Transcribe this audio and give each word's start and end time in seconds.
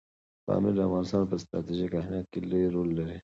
پامیر 0.45 0.73
د 0.75 0.79
افغانستان 0.87 1.21
په 1.29 1.35
ستراتیژیک 1.43 1.91
اهمیت 1.95 2.25
کې 2.31 2.39
لوی 2.49 2.65
رول 2.75 2.89
لري. 2.99 3.17